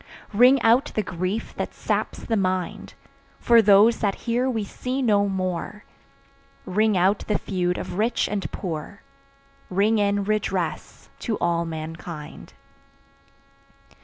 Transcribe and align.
Ring 0.33 0.59
out 0.63 0.85
the 0.95 1.03
grief 1.03 1.53
that 1.57 1.75
saps 1.75 2.23
the 2.25 2.35
mind, 2.35 2.95
For 3.37 3.61
those 3.61 3.99
that 3.99 4.15
here 4.25 4.49
we 4.49 4.63
see 4.63 4.99
no 4.99 5.29
more, 5.29 5.85
Ring 6.65 6.97
out 6.97 7.19
the 7.27 7.37
feud 7.37 7.77
of 7.77 7.99
rich 7.99 8.27
and 8.27 8.51
poor, 8.51 9.03
Ring 9.69 9.99
in 9.99 10.23
redress 10.23 11.09
to 11.19 11.37
all 11.39 11.65
mankind. 11.65 12.53